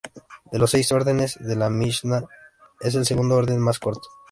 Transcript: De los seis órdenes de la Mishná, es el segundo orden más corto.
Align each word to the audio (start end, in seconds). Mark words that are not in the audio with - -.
De 0.51 0.57
los 0.57 0.71
seis 0.71 0.91
órdenes 0.91 1.37
de 1.39 1.55
la 1.55 1.69
Mishná, 1.69 2.23
es 2.79 2.95
el 2.95 3.05
segundo 3.05 3.35
orden 3.35 3.59
más 3.59 3.77
corto. 3.77 4.09